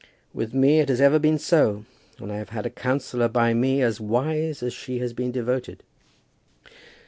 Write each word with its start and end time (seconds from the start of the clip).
With 0.33 0.51
me 0.55 0.79
it 0.79 0.89
has 0.89 0.99
ever 0.99 1.19
been 1.19 1.37
so, 1.37 1.85
and 2.17 2.31
I 2.31 2.37
have 2.37 2.49
had 2.49 2.65
a 2.65 2.71
counsellor 2.71 3.27
by 3.27 3.53
me 3.53 3.83
as 3.83 4.01
wise 4.01 4.63
as 4.63 4.73
she 4.73 4.97
has 4.97 5.13
been 5.13 5.31
devoted. 5.31 5.83